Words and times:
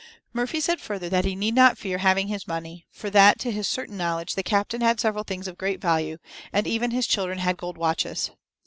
Murphy 0.33 0.59
said 0.59 0.81
further 0.81 1.09
that 1.09 1.25
he 1.25 1.35
need 1.35 1.53
not 1.53 1.77
fear 1.77 1.99
having 1.99 2.27
his 2.27 2.47
money, 2.47 2.87
for 2.89 3.11
that, 3.11 3.37
to 3.37 3.51
his 3.51 3.67
certain 3.67 3.95
knowledge, 3.97 4.33
the 4.33 4.41
captain 4.41 4.81
had 4.81 4.99
several 4.99 5.23
things 5.23 5.47
of 5.47 5.59
great 5.59 5.79
value, 5.79 6.17
and 6.51 6.65
even 6.65 6.89
his 6.89 7.05
children 7.05 7.37
had 7.37 7.55
gold 7.55 7.77
watches. 7.77 8.31